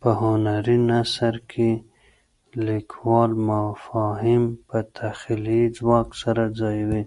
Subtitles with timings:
[0.00, 1.70] په هنري نثر کې
[2.66, 7.02] لیکوال مفاهیم په تخیلي ځواک سره ځایوي.